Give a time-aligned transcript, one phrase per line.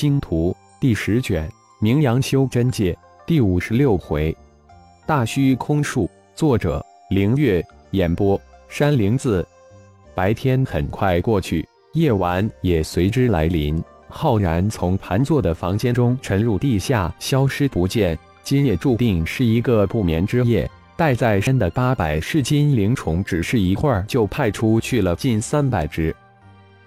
[0.00, 1.46] 星图》第十卷
[1.78, 2.90] 《名扬修真界》
[3.26, 4.34] 第五十六回，
[5.04, 6.08] 大虚空术。
[6.34, 7.62] 作者：凌月。
[7.90, 9.46] 演播：山灵子。
[10.14, 13.78] 白天很快过去，夜晚也随之来临。
[14.08, 18.18] 浩然从盘坐的房间中沉入地下，消失不见。
[18.42, 20.66] 今夜注定是一个不眠之夜。
[20.96, 26.16] 带在身的八百噬金灵虫，只是一会儿就派出去了近三百只。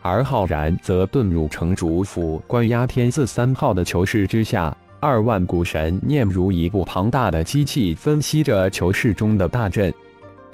[0.04, 9.92] 而浩然则遁入城主府关押天字三号的囚室之下，二万股神念如一部庞大的机器，分析着囚室中的大阵。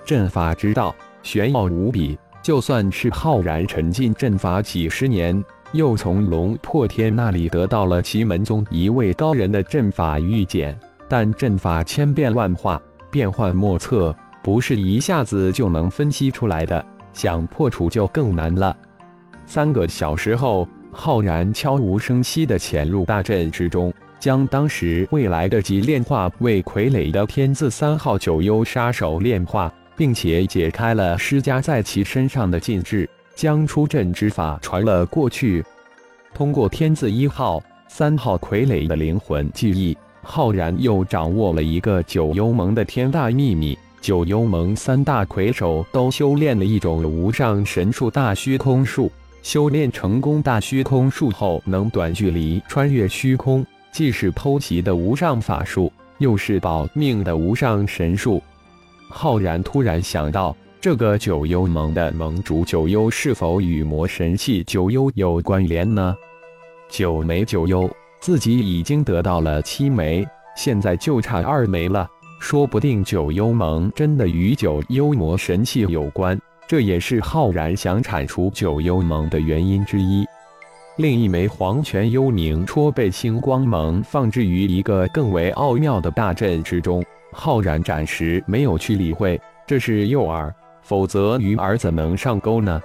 [0.06, 5.44] 阵法之道玄奥无比，就算是浩然沉浸阵法几十年。
[5.72, 10.78] 又从龙破天那里得到了奇门宗一位高人的阵法预见，
[11.08, 16.86] 但阵法千变万化，变幻莫测，不是一下子就能分析出来的。
[17.14, 18.76] 想破除就更难了。
[19.52, 33.10] 三个小时后，浩然悄无声息地潜入大阵之中，将当时未来得及炼化为傀儡的天字三号九幽杀手炼化，并且解开了施加在其身上的禁制。
[33.34, 35.66] 将出阵之法传了过去，
[36.32, 43.76] 通过天字一号、三号傀儡的灵魂记忆，浩然又掌握了一个九幽盟的天大秘密。
[44.00, 49.12] 九幽盟三大魁首都修炼了一种无上神术——大虚空术。
[49.42, 58.42] 修炼成功大虚空术后，能短距离穿越虚空，既是偷袭的无上法术，又是保命的无上神术。
[59.10, 60.56] 浩然突然想到。
[60.82, 66.16] 这个九幽盟的盟主九幽是否与魔神器九幽有关联呢？
[66.90, 67.92] 九枚九幽，
[68.22, 70.26] 自己已经得到了七枚，
[70.56, 72.08] 现在就差二枚了。
[72.40, 80.24] 说不定九幽盟真的与九幽魔神器有关，这也是浩然想铲除九幽盟的原因之一。
[80.98, 90.54] 另一枚黄泉幽冥戳被星光盟放置于一个更为奥妙的大阵之中，浩然暂时没有去理会，这是诱饵。
[90.84, 92.80] 否则，鱼儿怎能上钩呢？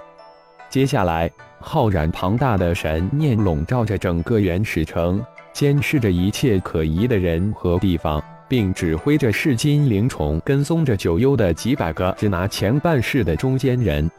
[0.67, 5.23] 接下来，浩然庞大的神念笼罩着整个原始城，
[5.53, 14.09] 监视着一切可疑的人和地方，并指挥着噬金灵虫跟踪着九幽的几百个只拿钱办事的中间人。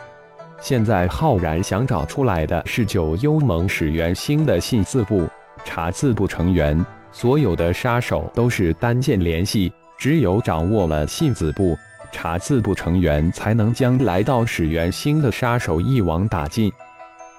[0.61, 5.29] 现在，浩然想找出来的是九幽盟始元星的信字部、
[5.65, 11.77] 查字部成员，所有的杀手都是单线联系，只有掌握了信字部。
[12.13, 16.73] 查字部成员才能将来到始元星的杀手一网打尽。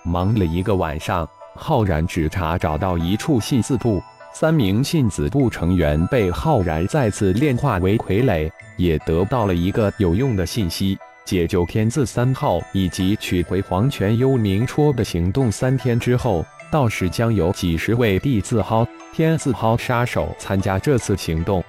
[0.04, 4.00] 忙了一个晚上，浩然只查找到一处信字部，
[4.40, 21.64] 三名信子部成员被浩然再次炼化为傀儡，也得到了一个有用的信息：解救天字三号以及取回黄泉幽冥戳的行动三天之后，到时将有几十位地字号、天字号杀手参加这次行动。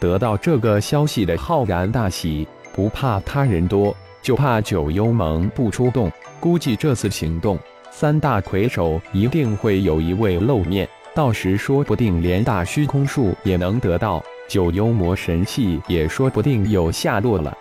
[0.00, 6.10] 得到这个消息的浩然大喜，不怕他人多，就怕九幽盟不出动。
[6.40, 7.56] 估计这次行动，
[7.92, 17.56] 三大魁首一定会有一位露面，到时说不定连大虚空术也能得到，九幽魔神器也说不定有下落了。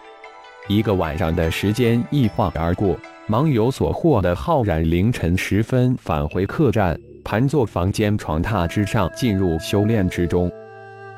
[0.67, 2.97] 一个晚上的时间一晃而过，
[3.28, 10.51] 忙有所获的浩然凌晨时分返回客栈，盘坐房间床榻之上，进入修炼之中。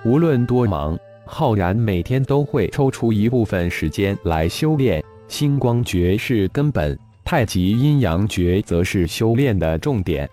[0.06, 0.98] 无论多忙。
[1.26, 10.30] 浩然每天都会抽出一部分时间来修炼星光诀是根本，太极阴阳诀则是修炼的重点。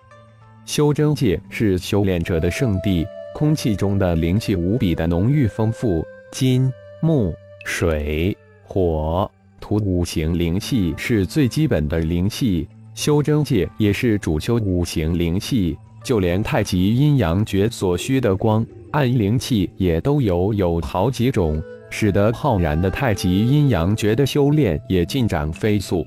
[0.65, 7.33] 修真界是修炼者的圣地，空气中的灵气无比的浓郁丰富，金、木、
[7.65, 9.29] 水、火、
[9.59, 12.67] 土五行灵气是最基本的灵气。
[12.93, 18.65] 修真界也是主修五行灵气，就连太极阴阳诀所需的光。
[18.91, 26.05] 暗灵气也都有有好几种，使得浩然的太极阴阳诀的修炼也进展飞速。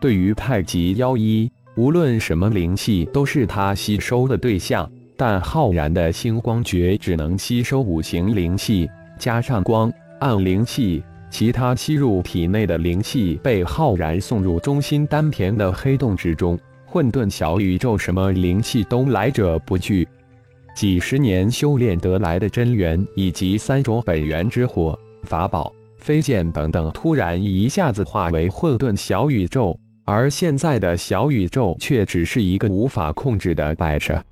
[0.00, 20.08] 对于太极妖一，无论什么灵气都是他吸收的对象，但浩然的星光诀只能吸收五行灵气，加上光暗灵气，其他吸入体内的灵气被浩然送入中心丹田的黑洞之中，混沌小宇宙什么灵气都来者不拒。
[20.74, 34.22] 几十年修炼得来的真元，以及三种本源之火、法宝、飞剑等等，突然一下子化为混沌小宇宙，而现在的小宇宙却只是一个无法控制的摆设。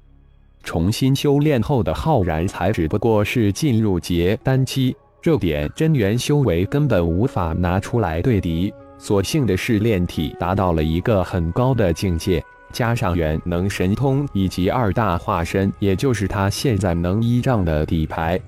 [0.63, 8.73] 重新修炼后的浩然，才只不过是进入结丹期，这点真元修为根本无法拿出来对敌。
[8.99, 12.43] 所幸的是，炼体达到了一个很高的境界，
[12.73, 18.41] 加上元能神通以及二大化身，也就是他现在能依仗的底牌。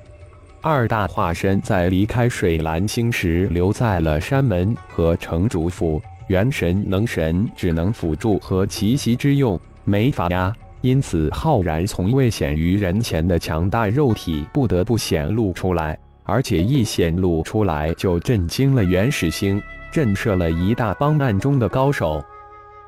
[0.63, 10.53] 二大化身在离开水蓝星时留在了山门和城主府，元神能神只能辅助和奇袭之用，没法压。
[10.83, 22.23] 因此，浩然从未显于人前的强大肉体不得不显露出来，而且一显露出来就震惊了元始星，震慑了一大帮暗中的高手。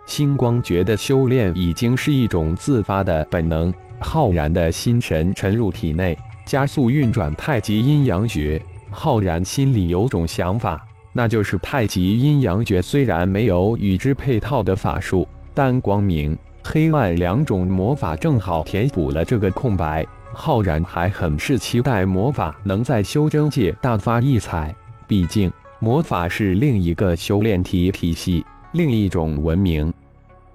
[0.07, 3.73] 星光诀的修炼已经是一种自发的本能。
[4.01, 8.61] 浩然的心神沉入体内，加速运转太极阴阳诀。
[8.91, 10.87] 浩然心里有种想法，
[11.19, 20.07] 那就是太极阴阳诀虽然没有与之配套的法术，但光明、黑暗两种魔法正好填补了这个空白。
[20.33, 24.73] 浩然还很是期待魔法能在修真界大发异彩，
[25.09, 25.51] 毕竟
[25.81, 28.47] 魔法是另一个修炼体体系。
[28.71, 29.93] 另一种文明，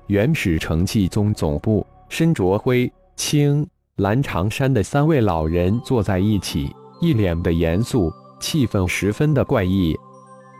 [0.07, 3.67] 原始成器宗总部，身着灰青
[3.97, 9.93] 蓝长衫的三位老人坐在一起，一脸的严肃，气氛十分的怪异。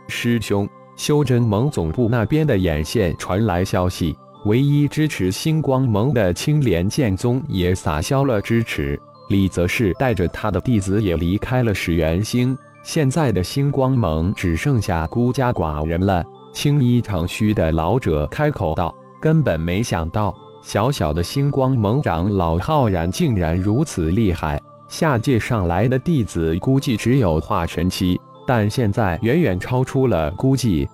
[0.08, 16.24] 师兄，修真盟总部那边的眼线传来消息，唯一支持星光盟的青莲剑宗也撒消了支持，李则是带着他的弟子也离开了始元星，现在的星光盟只剩下孤家寡人了。
[16.52, 24.60] 青衣长须的老者开口道：“根本没想到，小小的星光盟长老浩然竟然如此厉害。
[24.86, 30.88] 下界上来的弟子估计只有化神期，但现在远远超出了估计。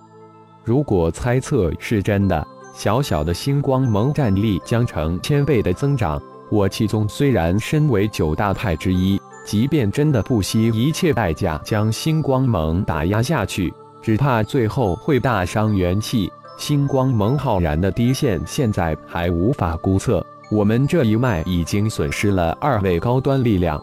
[0.64, 6.20] 如果猜测是真的，小小的星光盟战力将成千倍的增长。
[6.50, 16.32] 我气宗虽然身为九大派之一，即便真的不惜一切代价将星光盟打压下去。”只怕最后会大伤元气。
[16.56, 23.79] 星光盟浩然的低线现在还无法估测，我们这一脉已经损失了二位高端力量。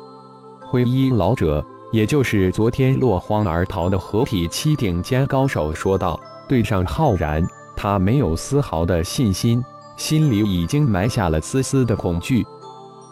[0.59, 7.45] 灰衣老者，也就是昨天落荒而逃的合体七顶尖高手说道：“对上浩然，
[7.75, 9.63] 他没有丝毫的信心，
[9.95, 12.45] 心里已经埋下了丝丝的恐惧。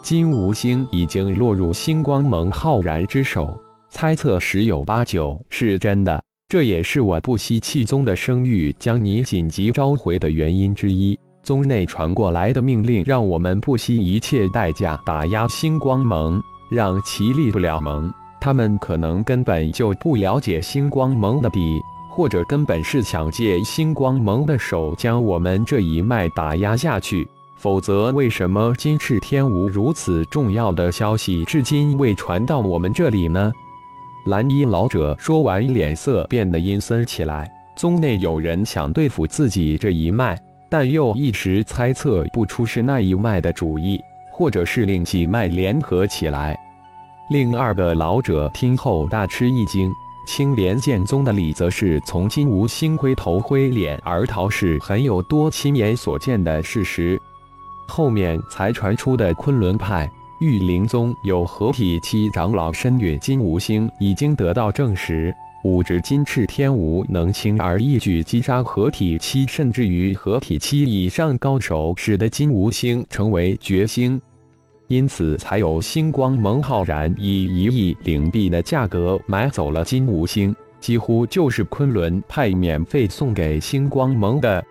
[0.02, 3.58] 金无星已经落入星光盟浩然之手，
[3.90, 11.18] 猜测十有八九是真的。”这也是我不惜气宗的声誉将你紧急召回的原因之一。
[11.42, 16.40] 宗内传过来的命令，让我们不惜一切代价打压星光盟，
[16.70, 18.12] 让其立不了盟。
[18.40, 21.80] 他们可能根本就不了解星光盟的底，
[22.10, 27.28] 或者根本是想借星光盟的手将我们这一脉打压下去。
[27.56, 33.50] 否则，为什么金翅天无如此重要的消息至今未传到我们这里呢？
[34.26, 37.50] 蓝衣老者说完，脸色变得阴森起来。
[37.74, 44.00] 宗内有人想对付自己这一脉，但又一时猜测不出是那一脉的主意，
[44.32, 46.58] 或者是另几脉联合起来。
[47.28, 49.92] 另二个老者听后大吃一惊：
[50.28, 57.20] 青莲剑宗的李则是从金无星灰头灰脸而逃，是很有多亲眼所见的事实。
[57.88, 60.10] 后面才传出的昆仑派。
[60.38, 65.34] 玉灵宗有合体期长老身陨金无星，已经得到证实。
[65.64, 74.20] 五指金翅天无能轻而易举击杀合体期，甚至于合体期以上高手，使得金无星成为绝星。
[74.88, 84.64] 因此，才有星光盟浩然以一亿灵币的价格买走了金无星，几乎就是昆仑派免费送给星光盟的。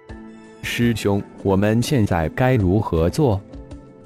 [0.61, 3.39] 师兄，我们现在该如何做？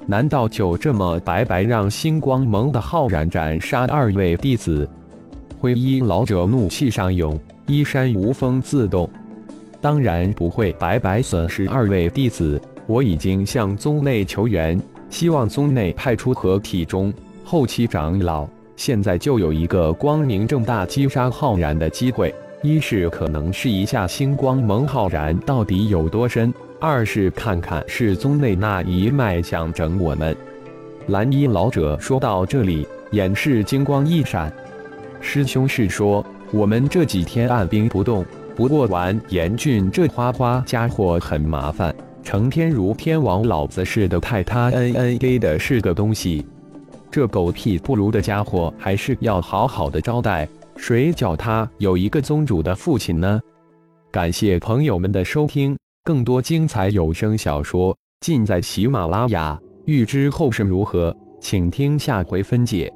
[0.08, 4.90] 难道就这么白白让星光盟的浩然斩杀二位弟子？
[5.60, 9.08] 灰衣老者怒气上涌，衣衫无风自动。
[9.80, 17.14] 当然不会白白损失二位弟子，我已经向宗内求援，希望宗内派出合体中
[17.44, 18.48] 后期长老。
[18.76, 26.54] 现在就有一个光明正大击杀浩然的机会，一是可能试一下星光盟浩然到底有多深。
[26.80, 30.34] 二是看看是宗内那一脉想整我们。
[31.08, 34.54] 蓝衣老者说到这里，眼视金光一闪。
[35.20, 38.24] 师兄是说我们这几天按兵不动，
[38.56, 41.94] 不过玩严峻这花花家伙很麻烦，
[42.30, 46.46] 成天如天王老子似的太他 N N A 的是个东西。
[47.10, 50.48] 这狗屁不如的家伙还是要好好的招待。
[50.78, 53.42] 谁叫他有一个宗主的父亲呢？
[54.12, 55.76] 感谢朋友们的收听。
[56.04, 62.94] 更多精彩有声小说尽在喜马拉雅，欲知后事如何，请听下回分解。